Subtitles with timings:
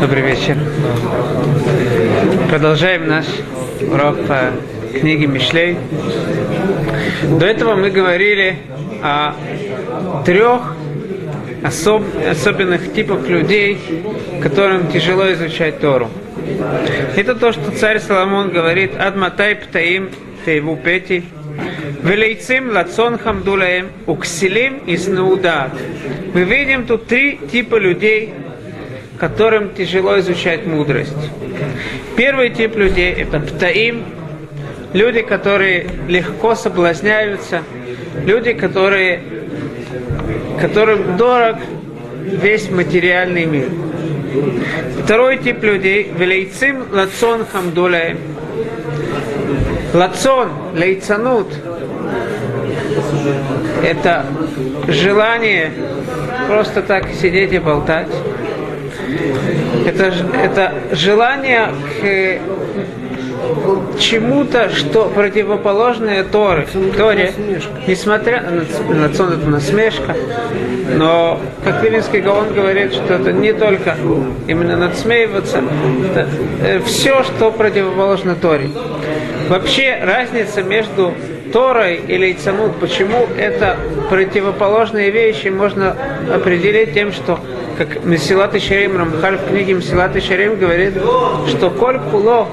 [0.00, 0.56] Добрый вечер.
[2.48, 3.26] Продолжаем наш
[3.92, 4.52] урок по
[4.98, 5.76] книге Мишлей.
[7.38, 8.56] До этого мы говорили
[9.02, 9.34] о
[10.24, 10.74] трех
[11.62, 12.04] особ...
[12.26, 13.78] особенных типах людей,
[14.42, 16.08] которым тяжело изучать Тору.
[17.16, 20.08] Это то, что царь Соломон говорит «Адматай птаим
[20.46, 21.24] тейву пети»
[22.02, 25.70] Велейцим лацон хамдулаем уксилим из наудат.
[26.34, 28.32] Мы видим тут три типа людей,
[29.18, 31.12] которым тяжело изучать мудрость.
[32.16, 34.04] Первый тип людей– это птаим,
[34.92, 37.62] люди, которые легко соблазняются,
[38.24, 39.20] люди, которые,
[40.60, 41.56] которым дорог
[42.22, 43.68] весь материальный мир.
[45.04, 48.18] Второй тип людей– велейцим лацон хамдулаем.
[49.92, 51.48] Лацон, лейцанут–
[53.84, 54.24] это
[54.88, 55.70] желание
[56.48, 58.08] просто так сидеть и болтать.
[59.86, 60.12] Это,
[60.42, 61.68] это желание
[62.00, 62.40] к
[63.98, 66.66] чему-то, что противоположное Торе.
[66.96, 67.32] Торе,
[67.86, 70.16] несмотря на, сон это насмешка,
[70.96, 73.96] но, как Вилинский Гаон говорит, что это не только
[74.46, 75.62] именно надсмеиваться,
[76.10, 76.28] это
[76.62, 78.70] э, все, что противоположно Торе.
[79.48, 81.14] Вообще разница между
[81.52, 83.76] Торой или Ицанут, почему это
[84.10, 85.96] противоположные вещи, можно
[86.32, 87.38] определить тем, что
[87.76, 90.94] как Месилат Шарим, Рамхаль в книге Месилат Шарим говорит,
[91.48, 92.48] что коль куло,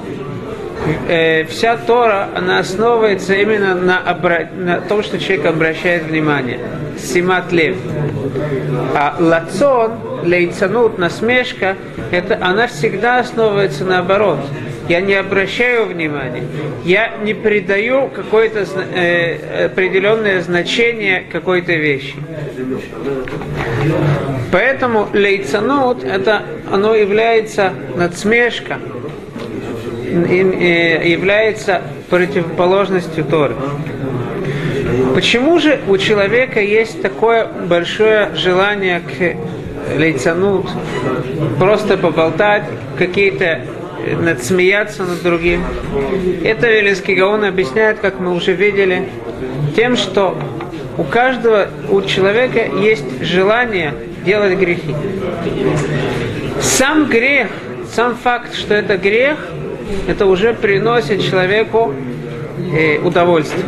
[1.08, 4.49] э, вся Тора, она основывается именно на, обра...
[4.55, 6.59] на том, что человек обращает внимание.
[6.97, 7.77] Симат лев.
[8.95, 11.75] А лацон, лейцанут, насмешка,
[12.11, 14.39] это, она всегда основывается наоборот
[14.92, 16.44] я не обращаю внимания,
[16.84, 22.15] я не придаю какое-то э, определенное значение какой-то вещи.
[24.52, 28.80] Поэтому лейцанут, это оно является надсмешка,
[30.04, 33.55] э, является противоположностью Торы.
[35.15, 40.67] Почему же у человека есть такое большое желание к лейцанут,
[41.58, 42.64] просто поболтать,
[42.98, 43.61] какие-то
[44.20, 45.64] надсмеяться над другим.
[46.44, 49.10] Это Велинский Гаон объясняет, как мы уже видели,
[49.76, 50.38] тем, что
[50.98, 53.94] у каждого, у человека есть желание
[54.26, 54.95] делать грехи.
[56.60, 57.48] Сам грех,
[57.94, 59.38] сам факт, что это грех,
[60.08, 61.94] это уже приносит человеку
[62.73, 63.66] э, удовольствие.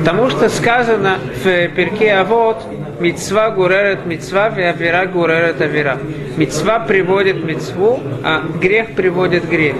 [0.00, 2.62] Потому что сказано в перке Авод,
[3.02, 5.98] Мецва гуререт мецва, авера гуререт авера.
[6.36, 9.74] Мецва приводит мецву, а грех приводит грех.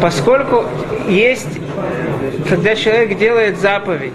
[0.00, 0.64] Поскольку
[1.06, 1.60] есть,
[2.48, 4.12] когда человек делает заповедь,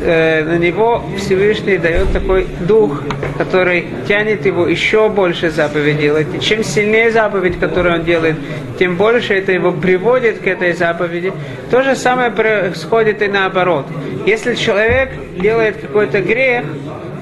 [0.00, 3.02] э, на него Всевышний дает такой дух,
[3.38, 6.26] который тянет его еще больше заповедь делать.
[6.40, 8.36] Чем сильнее заповедь, которую он делает,
[8.78, 11.32] тем больше это его приводит к этой заповеди.
[11.70, 13.86] То же самое происходит и наоборот.
[14.26, 16.64] Если человек делает какой-то грех,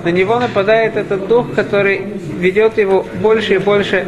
[0.04, 2.02] на него нападает этот дух, который
[2.38, 4.06] ведет его больше и больше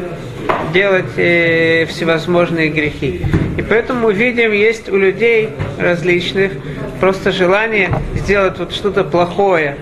[0.73, 3.23] делать э, всевозможные грехи.
[3.57, 6.53] И поэтому мы видим, есть у людей различных
[7.01, 9.77] просто желание сделать вот что-то плохое,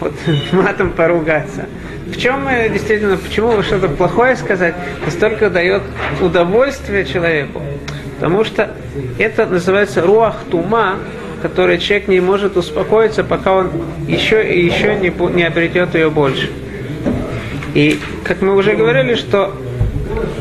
[0.00, 0.12] вот
[0.52, 1.66] матом поругаться.
[2.06, 4.74] В чем действительно, почему что-то плохое сказать,
[5.04, 5.82] настолько дает
[6.20, 7.62] удовольствие человеку?
[8.16, 8.70] Потому что
[9.18, 10.98] это называется руах тума,
[11.42, 13.70] который человек не может успокоиться, пока он
[14.06, 16.50] еще и еще не, не обретет ее больше.
[17.74, 19.54] И как мы уже говорили, что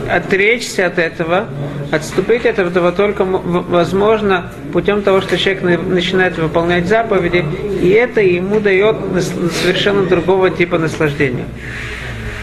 [0.09, 1.47] отречься от этого,
[1.91, 7.46] отступить от этого только возможно путем того, что человек начинает выполнять заповеди,
[7.81, 8.97] и это ему дает
[9.62, 11.46] совершенно другого типа наслаждения.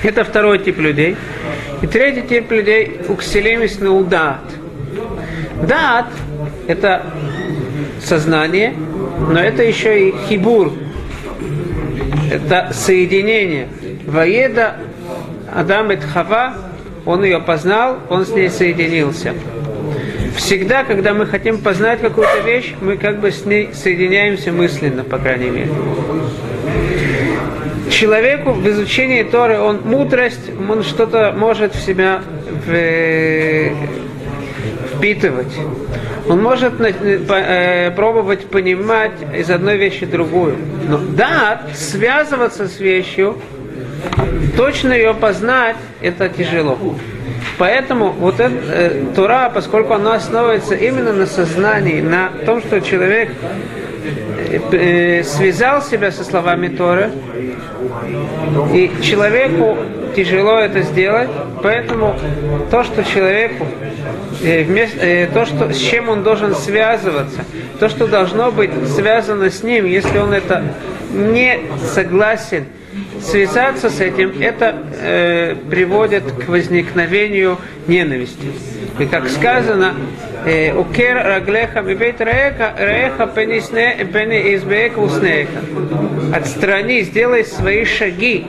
[0.03, 1.17] Это второй тип людей.
[1.81, 4.41] И третий тип людей– укселемис наудат.
[5.69, 6.07] Дат–
[6.67, 7.07] это
[8.03, 8.75] сознание,
[9.31, 10.73] но это еще и хибур.
[12.33, 13.69] Это соединение.
[14.07, 14.77] Воеда
[15.55, 16.55] Адам и Хава
[17.05, 19.35] он ее познал, он с ней соединился.
[20.37, 25.19] Всегда, когда мы хотим познать какую-то вещь, мы как бы с ней соединяемся мысленно, по
[25.19, 25.71] крайней мере.
[27.91, 32.23] Человеку в изучении Торы, он мудрость, он что-то может в себя
[34.97, 35.53] впитывать.
[36.29, 40.57] Он может э, пробовать понимать из одной вещи другую.
[40.89, 43.37] Но да, связываться с вещью,
[44.57, 46.79] точно ее познать, это тяжело.
[47.59, 53.31] Поэтому вот эта э, Тура, поскольку она основывается именно на сознании, на том, что человек
[54.37, 57.11] э, э, связал себя со словами Торы,
[58.73, 59.77] и человеку
[60.17, 61.29] тяжело это сделать,
[61.63, 62.17] поэтому
[62.71, 63.67] то, что человеку,
[64.43, 67.45] э, вместо, э, то, что, с чем он должен связываться,
[67.79, 70.63] то, что должно быть связано с ним, если он это
[71.13, 71.61] не
[71.95, 72.67] согласен
[73.23, 78.53] связаться с этим, это э, приводит к возникновению ненависти.
[78.99, 79.95] И как сказано,
[80.45, 85.61] э, «Укер раглеха мибейт реха пени избеека уснеха».
[86.35, 88.47] Отстрани, сделай свои шаги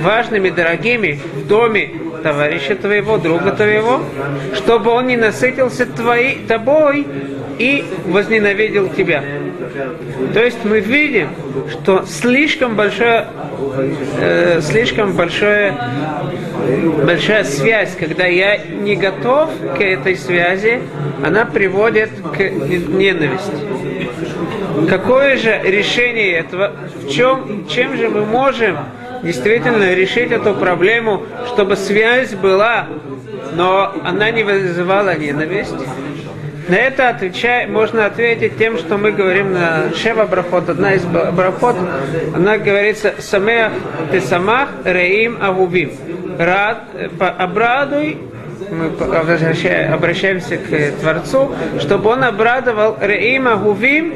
[0.00, 1.90] важными, дорогими в доме
[2.22, 4.02] товарища твоего, друга твоего,
[4.54, 7.06] чтобы он не насытился твоей, тобой
[7.58, 9.22] и возненавидел тебя.
[10.32, 11.28] То есть мы видим,
[11.70, 13.26] что слишком большое,
[14.18, 15.74] э, слишком большое,
[17.04, 20.80] большая связь, когда я не готов к этой связи,
[21.24, 23.52] она приводит к ненависти.
[24.88, 26.72] Какое же решение этого?
[27.02, 28.76] В чем, чем же мы можем
[29.22, 32.86] действительно решить эту проблему, чтобы связь была,
[33.54, 35.74] но она не вызывала ненависть?
[36.68, 40.70] На это отвечай, можно ответить тем, что мы говорим на Шева Брахот.
[40.70, 41.76] Одна из брахот,
[42.34, 43.72] она говорится «Самеах
[44.10, 45.92] ты самах реим авубим».
[46.38, 46.84] Рад,
[47.20, 48.18] обрадуй,
[48.70, 54.14] мы обращаемся к Творцу, чтобы он обрадовал реим авубим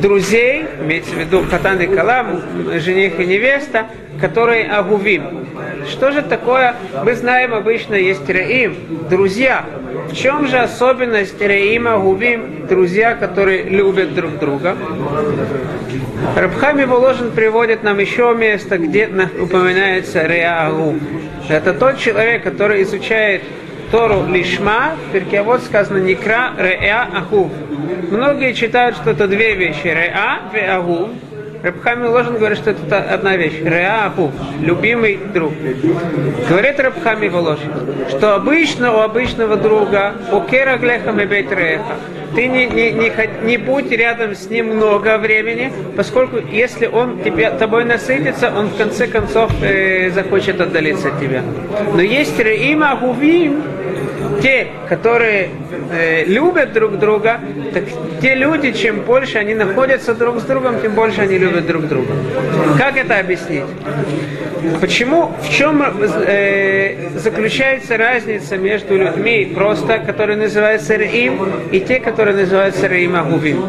[0.00, 2.42] друзей, имеется в виду Хатан и Калам,
[2.78, 3.86] жених и невеста,
[4.20, 5.46] которые агувим.
[5.88, 6.74] Что же такое?
[7.04, 8.76] Мы знаем обычно есть Раим,
[9.08, 9.64] друзья.
[10.08, 14.76] В чем же особенность Раима Агувим, друзья, которые любят друг друга?
[16.36, 20.94] Рабхами Воложин приводит нам еще место, где упоминается Реа Агу.
[21.48, 23.42] Это тот человек, который изучает
[23.90, 27.50] Тору Лишма, в Перкиавод сказано Никра Реа Аху.
[28.10, 29.86] Многие читают, что это две вещи.
[29.86, 31.10] Реа и Агу.
[31.64, 33.54] Рабхами Ложин говорит, что это одна вещь.
[33.64, 34.30] Реаху,
[34.60, 35.54] любимый друг.
[36.46, 37.72] Говорит Рабхами Воложин,
[38.10, 41.96] что обычно у обычного друга, у кера глехам и реха,
[42.34, 43.12] ты не, не, не,
[43.44, 48.76] не будь рядом с ним много времени, поскольку если он тебя, тобой насытится, он в
[48.76, 51.42] конце концов э, захочет отдалиться от тебя.
[51.94, 53.62] Но есть Реима Агувим,
[54.42, 55.50] те, которые
[55.90, 57.40] э, любят друг друга,
[57.72, 57.84] так
[58.20, 62.14] те люди, чем больше они находятся друг с другом, тем больше они любят друг друга.
[62.78, 63.64] Как это объяснить?
[64.80, 71.38] Почему, в чем э, заключается разница между людьми просто, которые называются Раим,
[71.70, 73.62] и те, которые называются Раим Агувим?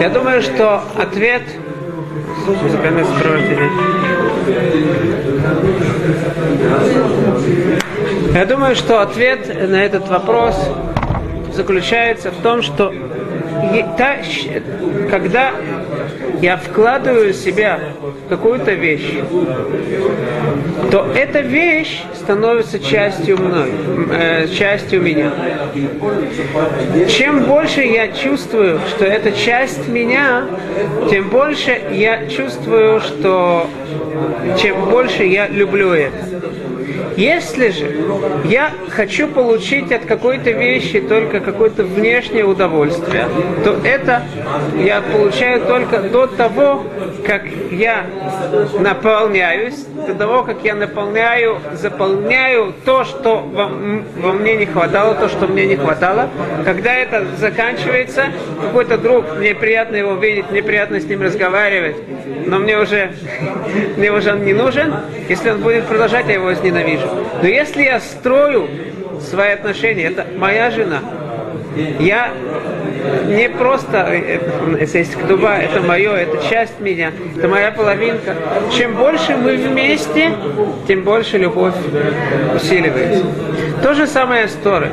[0.00, 1.42] Я думаю, что ответ
[2.46, 3.70] сопровождение.
[8.34, 10.56] Я думаю, что ответ на этот вопрос
[11.52, 12.92] заключается в том, что
[15.10, 15.52] когда
[16.42, 19.10] я вкладываю себя в какую-то вещь,
[20.90, 23.72] то эта вещь становится частью мной,
[24.12, 25.32] э, частью меня.
[27.08, 30.44] Чем больше я чувствую, что это часть меня,
[31.10, 33.68] тем больше я чувствую, что
[34.60, 36.16] чем больше я люблю это.
[37.16, 37.96] Если же
[38.44, 43.26] я хочу получить от какой-то вещи только какое-то внешнее удовольствие,
[43.64, 44.22] то это
[44.78, 46.84] я получаю только до того,
[47.26, 48.06] как я
[48.78, 55.28] наполняюсь, до того, как я наполняю, заполняю то, что во, во мне не хватало, то,
[55.28, 56.30] что мне не хватало.
[56.64, 58.26] Когда это заканчивается,
[58.62, 61.96] какой-то друг, мне приятно его видеть, мне приятно с ним разговаривать,
[62.46, 63.12] но мне уже,
[63.96, 64.94] мне уже он не нужен.
[65.28, 67.08] Если он будет продолжать, я его возненавижу.
[67.42, 68.68] Но если я строю
[69.20, 71.00] свои отношения, это моя жена,
[71.98, 72.32] я
[73.26, 74.40] не просто, э,
[74.80, 78.34] если ктуба, это мое, это часть меня, это моя половинка.
[78.72, 80.32] Чем больше мы вместе,
[80.88, 81.74] тем больше любовь
[82.54, 83.24] усиливается.
[83.82, 84.88] То же самое с Торой.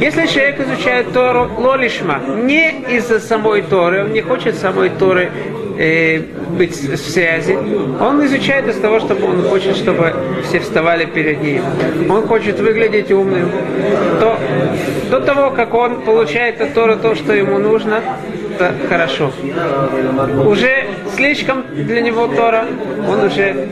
[0.00, 5.30] Если человек изучает Тору лолишма, не из-за самой Торы, он не хочет самой Торы
[5.78, 6.20] э,
[6.58, 7.56] быть в связи.
[8.00, 10.12] Он изучает из того, чтобы он хочет, чтобы
[10.44, 11.62] все вставали перед ним.
[12.10, 13.50] Он хочет выглядеть умным.
[14.20, 14.38] То,
[15.10, 18.02] до того, как он получает от Тора то, что ему нужно,
[18.58, 19.32] это хорошо.
[20.44, 22.64] Уже слишком для него Тора,
[23.08, 23.68] он уже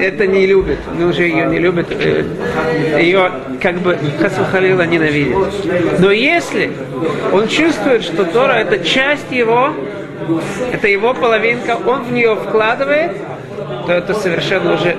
[0.00, 1.86] это не любит, он уже ее не любит,
[2.98, 3.30] ее
[3.62, 5.36] как бы Хасухалила ненавидит.
[6.00, 6.70] Но если
[7.32, 9.70] он чувствует, что Тора это часть его,
[10.72, 13.12] это его половинка, он в нее вкладывает,
[13.86, 14.96] то это совершенно уже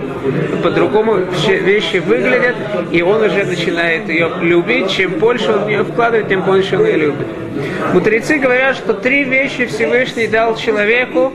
[0.63, 1.17] по-другому
[1.47, 2.55] вещи выглядят,
[2.91, 4.91] и он уже начинает ее любить.
[4.91, 7.27] Чем больше он в нее вкладывает, тем больше он ее любит.
[7.93, 11.33] Мудрецы говорят, что три вещи Всевышний дал человеку,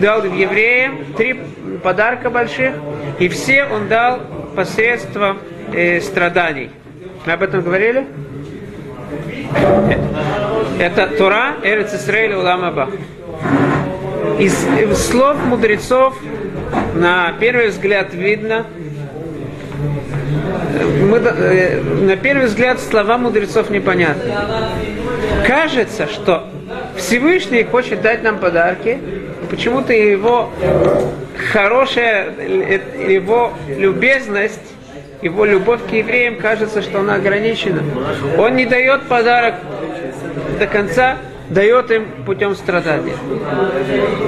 [0.00, 1.40] дал евреям, три
[1.82, 2.74] подарка больших,
[3.18, 4.20] и все он дал
[4.56, 5.38] посредством
[5.72, 6.70] э, страданий.
[7.26, 8.06] Мы об этом говорили?
[10.78, 12.88] Это Тора, Эрец Исраиль, Улам Аба.
[14.38, 14.54] Из,
[14.98, 16.16] слов мудрецов
[16.94, 18.66] на первый взгляд видно,
[21.08, 24.32] мы, э, на первый взгляд слова мудрецов непонятны.
[25.46, 26.48] Кажется, что
[26.96, 28.98] Всевышний хочет дать нам подарки,
[29.50, 30.50] почему-то его
[31.52, 32.80] хорошая, э,
[33.12, 34.60] его любезность,
[35.22, 37.82] его любовь к евреям кажется, что она ограничена.
[38.38, 39.54] Он не дает подарок
[40.58, 41.16] до конца,
[41.50, 43.14] дает им путем страдания.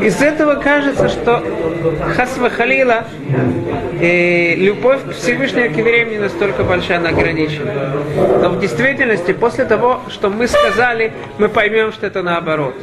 [0.02, 1.42] Из этого кажется, что
[2.16, 3.04] Хасва Халила,
[4.00, 7.72] э, любовь к Всевышнему к евреям не настолько большая, она ограничена.
[8.40, 12.74] Но в действительности, после того, что мы сказали, мы поймем, что это наоборот.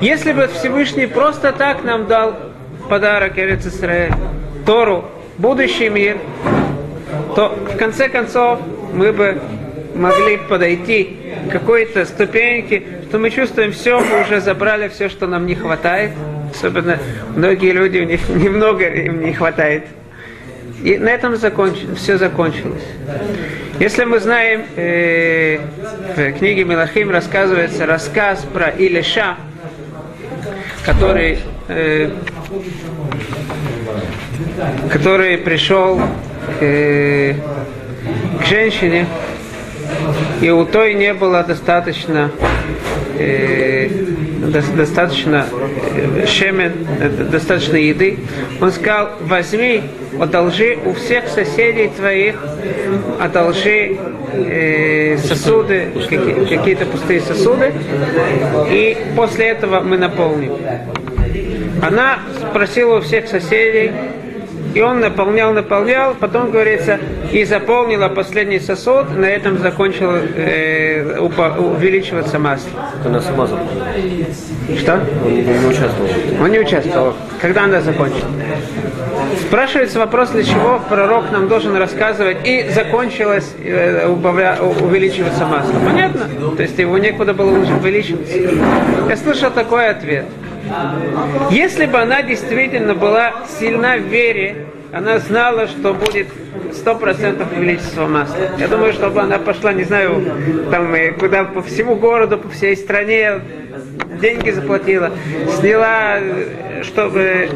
[0.00, 2.34] Если бы Всевышний просто так нам дал
[2.88, 4.12] подарок Эрец Исраэль,
[4.64, 5.04] Тору,
[5.38, 6.18] будущий мир,
[7.34, 8.60] то в конце концов
[8.92, 9.40] мы бы
[9.94, 11.16] могли подойти
[11.48, 16.12] к какой-то ступеньке, что мы чувствуем все, мы уже забрали все, что нам не хватает.
[16.54, 16.98] Особенно
[17.34, 19.84] многие люди, у них немного им не хватает.
[20.82, 21.78] И на этом законч...
[21.96, 22.82] все закончилось.
[23.78, 25.58] Если мы знаем, э,
[26.16, 29.36] в книге Милахим рассказывается рассказ про Илиша,
[30.84, 32.10] который, э,
[34.90, 36.00] который пришел
[36.60, 37.34] э,
[38.40, 39.06] к женщине,
[40.40, 42.30] и у той не было достаточно
[43.18, 43.88] э,
[44.52, 45.46] достаточно
[45.94, 48.18] э, шемен, э, достаточно еды.
[48.60, 49.82] Он сказал, возьми,
[50.20, 52.36] одолжи у всех соседей твоих,
[53.20, 53.96] одолжи
[54.32, 57.72] э, сосуды, какие, какие-то пустые сосуды,
[58.70, 60.52] и после этого мы наполним.
[61.80, 63.92] Она спросила у всех соседей,
[64.74, 66.98] и он наполнял, наполнял, потом говорится,
[67.30, 72.70] и заполнила последний сосуд, на этом закончил э, увеличиваться масло.
[73.04, 73.86] Она сама заполнила.
[74.78, 75.00] Что?
[75.24, 76.08] Он не, не участвовал.
[76.40, 77.14] Он не участвовал.
[77.40, 78.24] Когда она закончит?
[79.40, 85.74] Спрашивается вопрос, для чего пророк нам должен рассказывать, и закончилось э, убавля, увеличиваться масло.
[85.84, 86.28] Понятно?
[86.56, 88.38] То есть его некуда было увеличиваться.
[89.08, 90.26] Я слышал такой ответ–
[91.50, 96.28] если бы она действительно была сильна в вере, она знала, что будет
[96.72, 98.36] сто процентов количество масла.
[98.58, 100.22] Я думаю, чтобы она пошла, не знаю,
[100.70, 103.40] там куда по всему городу, по всей стране,
[104.20, 105.10] деньги заплатила,
[105.58, 106.18] сняла,
[106.82, 107.48] чтобы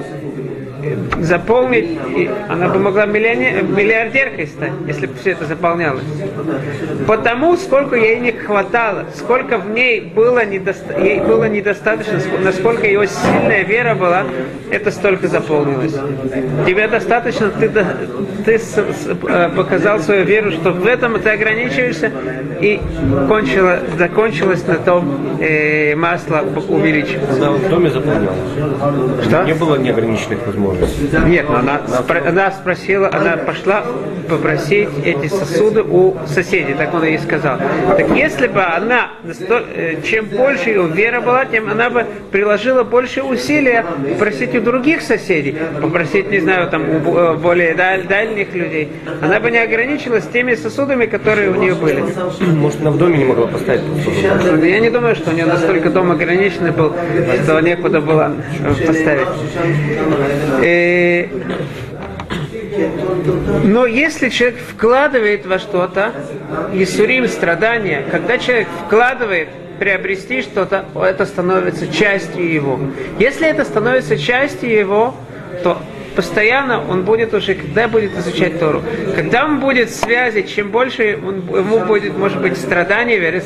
[1.20, 6.04] заполнить, и она бы могла миллиардеркой стать, если бы все это заполнялось.
[7.06, 10.98] Потому сколько ей не хватало, сколько в ней было, недоста...
[10.98, 14.24] ей было недостаточно, насколько ее сильная вера была,
[14.70, 15.94] это столько заполнилось.
[16.66, 17.70] Тебе достаточно, ты,
[18.44, 18.60] ты
[19.28, 22.10] э, показал свою веру, что в этом ты ограничиваешься,
[22.60, 22.80] и
[23.28, 27.36] кончила, закончилось на том э, масло увеличивается.
[27.36, 28.38] Она в доме заполнялась?
[29.24, 29.44] Что?
[29.44, 31.05] Не было неограниченных возможностей.
[31.26, 33.84] Нет, она, спро- она спросила, она пошла
[34.28, 37.58] попросить эти сосуды у соседей, так он ей сказал.
[37.96, 43.22] Так если бы она, э, чем больше ее вера была, тем она бы приложила больше
[43.22, 43.84] усилия
[44.18, 48.92] просить у других соседей, попросить, не знаю, там, у э, более даль- дальних людей.
[49.22, 52.02] Она бы не ограничилась теми сосудами, которые у нее были.
[52.40, 53.82] Может, она в доме не могла поставить?
[54.64, 56.92] Я не думаю, что у нее настолько дом ограниченный был,
[57.44, 58.32] что некуда было
[58.86, 59.28] поставить.
[60.62, 60.95] Э,
[63.64, 66.12] но если человек вкладывает во что-то,
[66.72, 69.48] Исурим, страдания, когда человек вкладывает
[69.78, 72.78] приобрести что-то, это становится частью его.
[73.18, 75.14] Если это становится частью его,
[75.62, 75.78] то
[76.16, 78.82] постоянно он будет уже, когда будет изучать Тору,
[79.14, 83.44] когда он будет в связи, чем больше он, ему будет, может быть, страдания в Эрец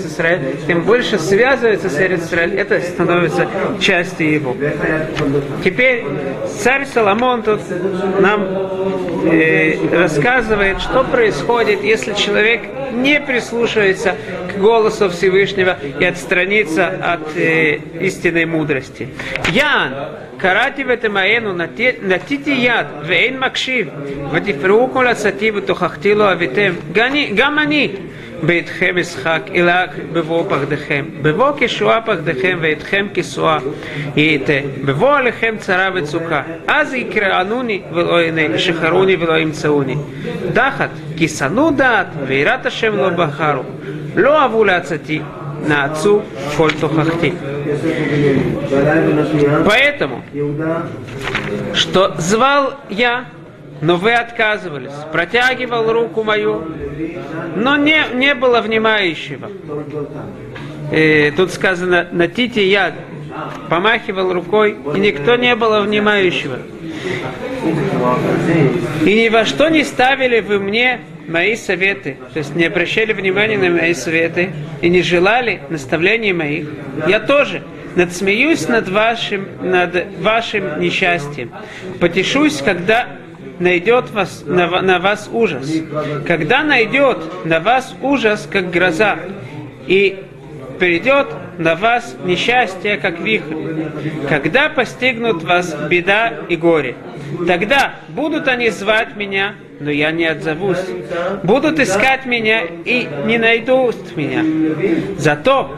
[0.67, 3.49] тем больше связывается с Эрец это становится
[3.81, 4.57] частью его.
[5.65, 6.05] Теперь
[6.59, 7.61] царь Соломон тут
[8.21, 8.47] нам
[9.25, 12.62] э, рассказывает, что происходит, если человек
[12.93, 14.15] не прислушивается
[14.60, 19.08] к голосу Всевышнего и отстранится от э, истинной мудрости.
[19.54, 19.94] Ян,
[20.38, 21.54] קראתי ותמאנו,
[22.04, 23.89] נטיתי יד ואין מקשיב,
[24.32, 26.72] ותפרעו כל עצתי ותוכחתי לא אביתם,
[27.36, 27.92] גם אני
[28.44, 29.74] ביתכם אשחק, אלא
[30.13, 31.06] בבוא פחדכם.
[31.22, 33.60] בבוא כשועה פחדכם ואתכם כשועה
[34.15, 34.54] ייתה.
[34.86, 36.42] בבוא עליכם צרה וצוקה.
[36.68, 39.96] אז יקראנוני ולא עיני, שחרוני ולא ימצאוני.
[40.54, 43.63] דחת, כי שנאו דעת, ויראת השם לא בחרו.
[44.15, 45.22] לא אהבו לעצתי,
[45.68, 46.24] нацу
[46.58, 47.34] коль тухахти.
[49.65, 50.22] Поэтому
[51.74, 53.25] что звал я,
[53.82, 56.63] но вы отказывались, протягивал руку мою,
[57.56, 59.50] но не, не было внимающего.
[60.92, 62.94] И тут сказано, на тите я
[63.70, 66.60] помахивал рукой, и никто не было внимающего.
[69.04, 73.57] И ни во что не ставили вы мне мои советы, то есть не обращали внимания
[73.57, 74.51] на мои советы
[74.83, 76.69] и не желали наставлений моих.
[77.07, 77.63] Я тоже
[77.97, 81.53] надсмеюсь над вашим, над вашим несчастьем.
[82.01, 83.07] Потешусь, когда
[83.59, 85.73] найдет вас, на, на вас ужас.
[86.27, 89.19] Когда найдет на вас ужас, как гроза,
[89.87, 90.25] и
[90.79, 93.55] придет на вас несчастье, как вихрь.
[94.29, 96.97] Когда постигнут вас беда и горе,
[97.47, 100.79] тогда будут они звать меня, но я не отзовусь.
[101.43, 104.45] Будут искать меня и не найдут меня.
[105.19, 105.77] За то,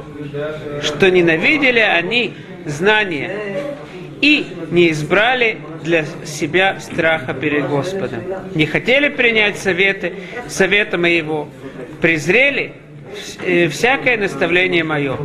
[0.83, 2.35] что ненавидели они
[2.67, 3.31] знания
[4.21, 8.23] и не избрали для себя страха перед Господом.
[8.55, 10.15] Не хотели принять советы,
[10.49, 11.49] совета моего,
[12.01, 12.75] презрели
[13.71, 15.17] всякое наставление мое.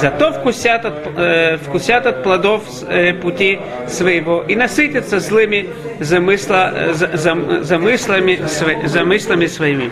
[0.00, 3.58] Зато вкусят от, э, вкусят от плодов э, пути
[3.88, 5.68] своего и насытятся злыми
[6.00, 9.90] замысла, э, за, за, замыслами, сво, замыслами своими.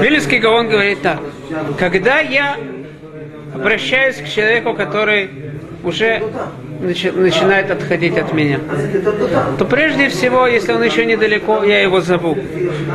[0.00, 1.20] Вилинский Гаон говорит так.
[1.78, 2.56] Когда я
[3.54, 5.30] обращаюсь к человеку, который
[5.84, 6.22] уже
[6.80, 8.60] начинает отходить от меня,
[9.58, 12.36] то прежде всего, если он еще недалеко, я его зову.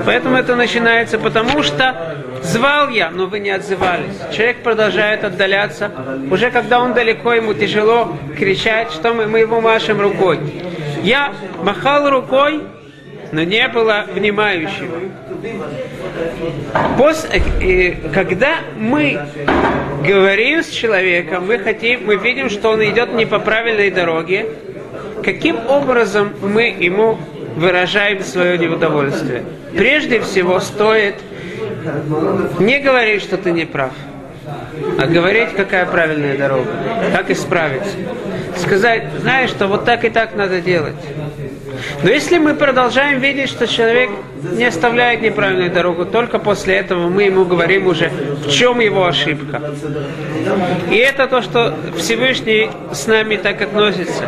[0.06, 4.16] Поэтому это начинается, потому что звал я, но вы не отзывались.
[4.32, 5.92] Человек продолжает отдаляться.
[6.32, 10.40] Уже когда он далеко, ему тяжело кричать, что мы, мы его машем рукой.
[11.04, 12.62] Я махал рукой,
[13.32, 14.98] но не было внимающего.
[16.98, 19.20] После, э, когда мы
[20.06, 24.48] говорим с человеком, мы хотим, мы видим, что он идет не по правильной дороге,
[25.24, 27.18] каким образом мы ему
[27.56, 29.44] выражаем свое неудовольствие?
[29.76, 31.16] Прежде всего стоит
[32.60, 33.94] не говорить, что ты не прав,
[35.00, 36.70] а говорить, какая правильная дорога,
[37.14, 37.96] как исправиться.
[38.58, 40.96] Сказать, знаешь, что вот так и так надо делать.
[42.04, 44.10] Но если мы продолжаем видеть, что человек
[44.52, 49.62] не оставляет неправильную дорогу, только после этого мы ему говорим уже, в чем его ошибка.
[50.92, 54.26] И это то, что Всевышний с нами так относится.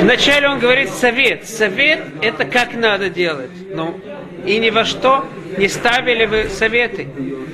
[0.00, 1.48] Вначале он говорит совет.
[1.48, 3.50] Совет– это как надо делать.
[3.74, 4.00] Ну,
[4.46, 5.24] и ни во что
[5.56, 7.08] не ставили вы советы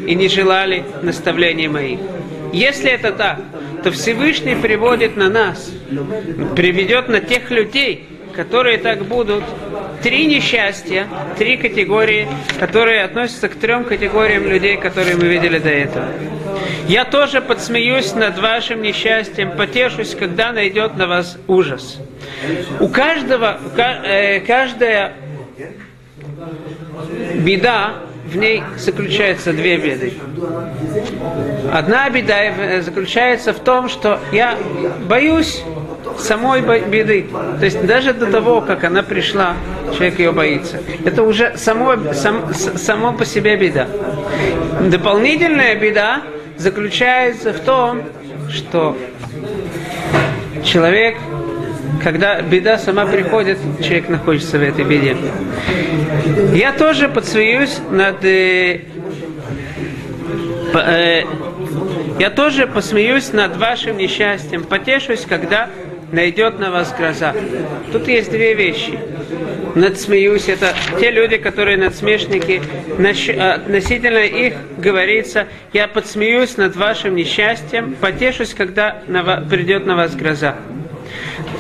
[0.07, 2.01] и не желали наставления моих.
[2.53, 3.41] Если это так,
[3.85, 5.71] то Всевышний приводит на нас,
[6.57, 8.07] приведет на тех людей,
[8.41, 9.45] которые так будут,
[10.03, 12.27] три несчастья, три категории,
[12.59, 16.07] которые относятся к трем категориям людей, которые мы видели до этого.
[16.89, 21.99] Я тоже подсмеюсь над вашим несчастьем, потешусь, когда найдет на вас ужас.
[22.81, 25.13] У каждого, э, каждая
[27.35, 30.15] беда, в ней заключаются две беды.
[31.71, 34.57] Одна беда заключается в том, что я
[35.09, 35.63] боюсь
[36.21, 37.27] самой беды.
[37.59, 39.55] То есть даже до того, как она пришла,
[39.93, 40.81] человек ее боится.
[41.05, 43.89] Это уже само, сам, само по себе беда.
[44.81, 46.23] Дополнительная беда
[46.57, 48.03] заключается в том,
[48.51, 48.97] что
[50.65, 51.17] человек,
[52.03, 55.17] когда беда сама приходит, человек находится в этой беде.
[56.55, 58.83] Я тоже подсвоюсь над э,
[60.75, 61.23] э,
[62.19, 65.71] я тоже посмеюсь над вашим несчастьем, потешусь, когда
[66.13, 67.35] найдет на вас гроза.
[67.93, 68.99] Тут есть две вещи.
[69.75, 72.61] Надсмеюсь, это те люди, которые надсмешники,
[73.39, 79.95] а, относительно их говорится, я подсмеюсь над вашим несчастьем, потешусь, когда на вас, придет на
[79.95, 80.57] вас гроза.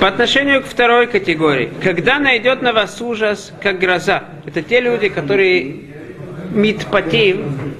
[0.00, 5.08] По отношению к второй категории, когда найдет на вас ужас, как гроза, это те люди,
[5.08, 5.76] которые
[6.52, 7.74] митпатим,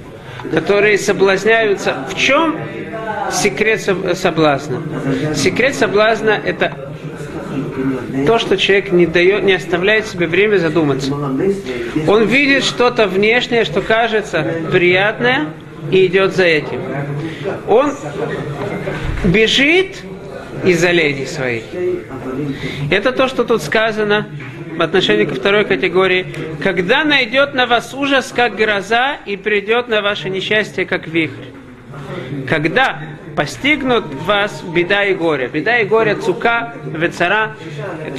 [0.51, 2.05] которые соблазняются.
[2.09, 2.57] В чем
[3.31, 4.81] секрет соблазна?
[5.35, 6.91] Секрет соблазна– это
[8.25, 11.13] то, что человек не, дает, не оставляет себе время задуматься.
[12.07, 15.47] Он видит что-то внешнее, что кажется приятное,
[15.89, 16.81] и идет за этим.
[17.67, 17.93] Он
[19.23, 20.03] бежит
[20.63, 21.27] из-за леди.
[22.91, 24.27] Это то, что тут сказано
[24.77, 26.27] в отношении ко второй категории.
[26.63, 31.60] Когда найдет на вас ужас, как гроза, и придет на ваше несчастье, как вихрь.
[32.47, 33.01] Когда
[33.35, 35.47] постигнут вас беда и горе.
[35.47, 37.55] Беда и горе цука, вецара.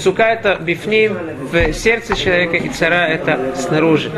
[0.01, 1.17] Цука это бифним,
[1.51, 4.11] в сердце человека, и цара это снаружи.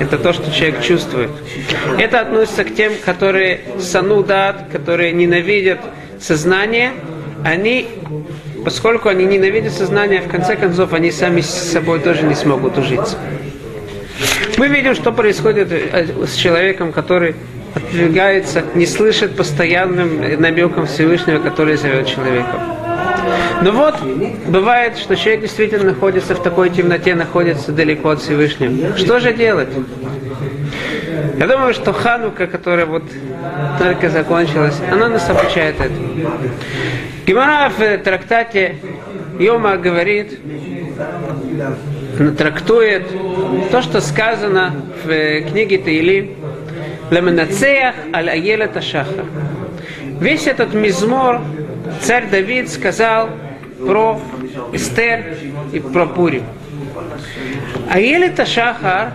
[0.00, 1.30] Это то, что человек чувствует.
[1.98, 5.80] Это относится к тем, которые санудат, которые ненавидят
[6.18, 6.92] сознание,
[7.44, 7.88] они
[8.64, 13.16] поскольку они ненавидят сознание, в конце концов они сами с собой тоже не смогут ужиться.
[14.58, 17.34] Мы видим, что происходит э, с человеком, который
[17.74, 22.60] отвергается, не слышит постоянным намеком Всевышнего, который зовет человека.
[23.62, 23.94] Но вот
[24.46, 28.96] бывает, что человек действительно находится в такой темноте, находится далеко от Всевышнего.
[28.96, 29.68] Что же делать?
[31.38, 33.04] Я думаю, что Ханука, которая вот
[33.78, 36.30] только закончилась, она нас обучает этому.
[37.26, 38.76] Гимара в трактате
[39.38, 40.38] Йома говорит,
[42.36, 43.04] трактует
[43.70, 46.36] то, что сказано в книге Таили,
[47.10, 49.24] Ламенацеях аль Аелет Ашахар.
[50.20, 51.40] Весь этот мизмор
[52.00, 53.30] царь Давид сказал
[53.84, 54.20] про
[54.72, 55.36] Эстер
[55.72, 56.44] и про Пурим.
[57.90, 59.12] Аелет Ашахар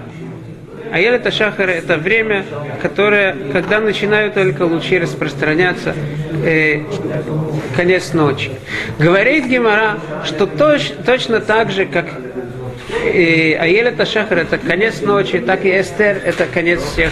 [0.92, 2.46] Аелет Ашахар это время,
[2.82, 5.94] которое, когда начинают только лучи распространяться,
[6.44, 6.84] э,
[7.76, 8.52] конец ночи.
[9.00, 12.06] Говорит Гемора, что точ, точно так же, как
[13.04, 17.12] и Аелет Ашахар это конец ночи, так и Эстер это конец всех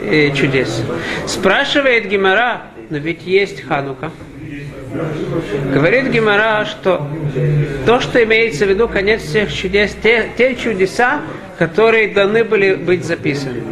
[0.00, 0.82] э, чудес.
[1.26, 4.10] Спрашивает Гемора, но ведь есть Ханука.
[5.72, 7.06] Говорит Гемора, что
[7.86, 11.20] то, что имеется в виду конец всех чудес, те, те чудеса,
[11.58, 13.62] которые должны были быть записаны.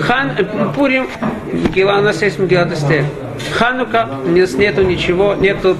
[0.00, 0.36] Хан,
[0.74, 1.08] Пурим,
[1.52, 3.04] Мгила, у нас есть Мгила Эстер.
[3.52, 5.76] Ханука, у нас нету ничего, нету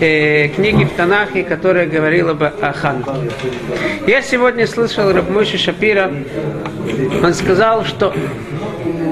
[0.00, 3.30] э, книги в Танахе, которая говорила бы о Хануке.
[4.06, 6.10] Я сегодня слышал Рабмойши Шапира,
[7.22, 8.14] он сказал, что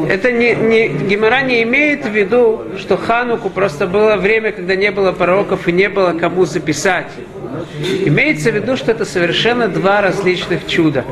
[0.09, 4.91] это не, не, Гемора не имеет в виду, что Хануку просто было время, когда не
[4.91, 7.09] было пророков и не было кому записать.
[8.05, 11.05] Имеется в виду, что это совершенно два различных чуда.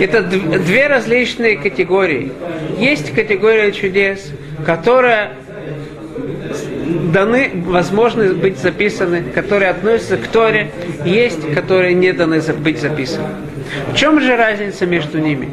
[0.00, 2.32] Это две различные категории.
[2.78, 4.32] Есть категория чудес,
[4.64, 5.32] которая
[7.12, 10.70] даны возможность быть записаны, которые относятся к Торе,
[11.04, 13.28] есть, которые не даны быть записаны.
[13.92, 15.48] В чем же разница между ними?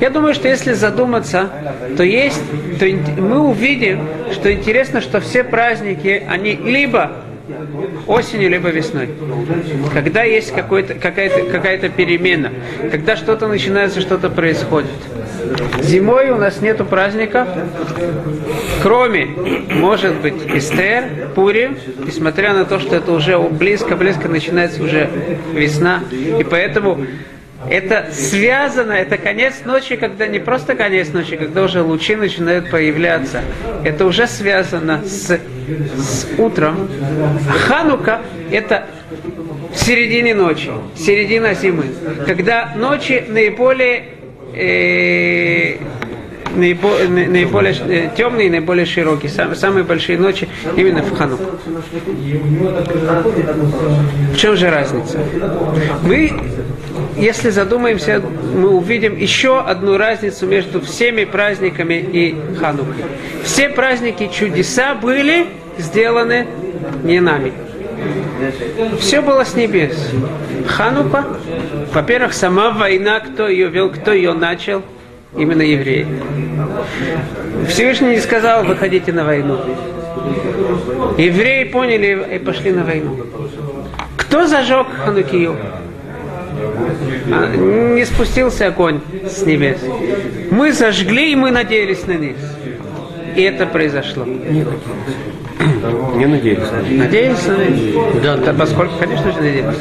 [0.00, 1.50] Я думаю, что если задуматься,
[1.96, 2.42] то есть,
[2.78, 2.86] то
[3.20, 7.12] мы увидим, что интересно, что все праздники, они либо
[8.06, 9.10] осенью, либо весной.
[9.92, 12.52] Когда есть какая-то какая перемена,
[12.90, 14.90] когда что-то начинается, что-то происходит.
[15.82, 17.46] Зимой у нас нету праздника,
[18.82, 19.26] кроме,
[19.70, 21.70] может быть, Эстер, Пури,
[22.04, 25.08] несмотря на то, что это уже близко-близко начинается уже
[25.52, 27.04] весна, и поэтому
[27.68, 33.42] это связано, это конец ночи, когда не просто конец ночи, когда уже лучи начинают появляться.
[33.84, 35.38] Это уже связано с,
[35.96, 36.88] с утром.
[37.66, 38.86] Ханука это
[39.72, 41.84] в середине ночи, середина зимы,
[42.26, 44.04] когда ночи наиболее
[44.54, 45.76] э,
[46.54, 51.38] наиболее э, темные и наиболее широкие, самые, самые большие ночи именно в Хану.
[54.32, 55.18] В чем же разница?
[56.02, 56.32] Мы,
[57.16, 58.22] если задумаемся,
[58.54, 63.04] мы увидим еще одну разницу между всеми праздниками и Ханукой.
[63.44, 65.46] Все праздники чудеса были
[65.78, 66.46] сделаны
[67.02, 67.52] не нами.
[68.98, 70.10] Все было с небес.
[70.66, 71.24] Ханука,
[71.92, 74.82] во-первых, сама война, кто ее вел, кто ее начал–
[75.36, 76.06] именно евреи.
[77.68, 79.58] Всевышний не сказал, выходите на войну.
[81.18, 83.16] Евреи поняли и пошли на войну.
[84.16, 85.56] Кто зажег Ханукию?
[87.30, 89.78] А, не спустился огонь с небес.
[90.50, 92.36] Мы зажгли, и мы надеялись на них.
[93.36, 94.26] И это произошло.
[96.16, 96.68] Не надеялись.
[96.90, 99.78] Надеялись на Да, да, поскольку, конечно же, надеялись.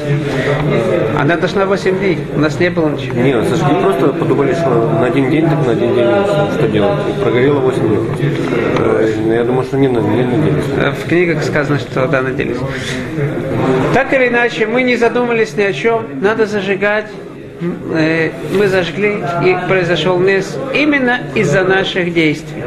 [1.20, 2.20] Она должна 8 дней.
[2.36, 3.20] У нас не было ничего.
[3.20, 6.06] Нет, сожгли просто подумали, что на один день, так на один день
[6.58, 7.00] что делать.
[7.22, 8.00] Прогорело 8 дней.
[8.80, 10.64] Э, я думаю, что не, не надеялись.
[10.78, 12.58] Э, в книгах сказано, что да, надеялись.
[13.94, 16.06] Так или иначе, мы не задумались ни о чем.
[16.22, 17.08] Надо зажигать
[17.94, 22.64] э, мы зажгли, и произошел нес именно из-за наших действий.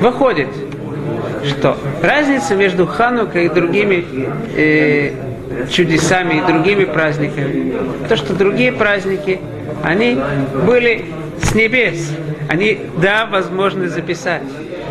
[0.00, 0.48] Выходит,
[1.46, 4.04] что разница между Ханукой и другими
[4.56, 5.12] э,
[5.70, 7.74] чудесами и другими праздниками,
[8.08, 9.40] то, что другие праздники,
[9.82, 10.18] они
[10.66, 11.06] были
[11.42, 12.12] с небес.
[12.48, 14.42] Они, да, возможно записать.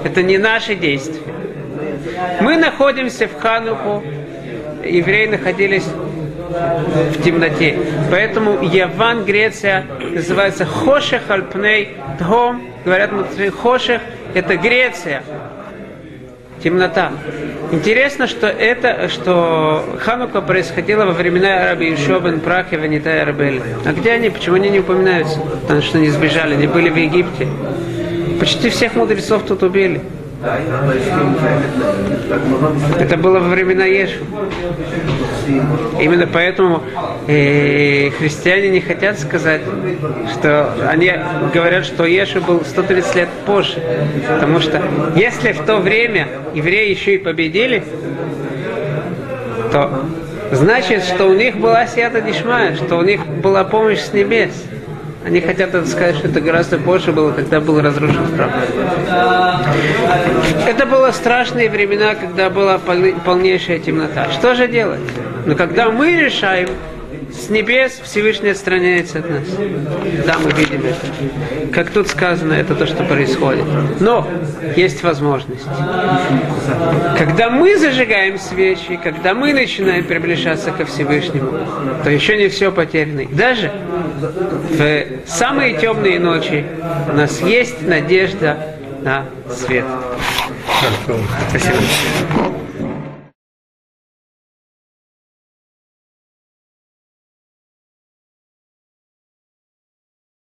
[0.04, 1.22] Это не наши действия.
[2.42, 4.04] Мы находимся в Хануку,
[4.84, 7.78] евреи находились в темноте.
[8.12, 12.62] Поэтому Яван, Греция, называется Хошех Альпней Тхом.
[12.84, 13.12] Говорят,
[13.62, 14.02] Хошех–
[14.34, 15.24] это Греция
[16.66, 17.12] темнота.
[17.72, 23.62] Интересно, что это, что Ханука происходила во времена Раби Ишо бен Прах и Ванита Арабель.
[23.86, 24.32] А где они?
[24.32, 25.40] Почему они не упоминаются?
[25.62, 27.48] Потому что они сбежали, они были в Египте.
[28.40, 30.02] Почти всех мудрецов тут убили.
[33.00, 34.20] Это было во времена Ешу.
[36.00, 36.84] Именно поэтому
[37.28, 39.62] э, христиане не хотят сказать,
[40.32, 41.12] что они
[41.54, 43.82] говорят, что Ешу был 130 лет позже.
[44.28, 44.84] Потому что
[45.16, 47.84] если в то время евреи еще и победили,
[49.72, 50.06] то
[50.52, 54.52] значит, что у них была сията дишмая, что у них была помощь с небес.
[55.26, 58.52] Они хотят сказать, что это гораздо позже было, когда был разрушен храм.
[60.68, 64.30] Это было страшные времена, когда была полнейшая темнота.
[64.30, 65.00] Что же делать?
[65.48, 66.70] Но когда мы решаем,
[67.32, 69.44] с небес Всевышний отстраняется от нас.
[70.26, 71.72] Да, мы видим это.
[71.74, 73.66] Как тут сказано, это то, что происходит.
[74.00, 74.28] Но
[74.76, 75.66] есть возможность.
[77.18, 81.52] Когда мы зажигаем свечи, когда мы начинаем приближаться ко Всевышнему,
[82.04, 83.26] то еще не все потеряно.
[83.32, 83.72] Даже
[84.70, 86.66] в самые темные ночи
[87.12, 88.58] у нас есть надежда
[89.02, 89.86] на свет.
[91.50, 92.55] Спасибо.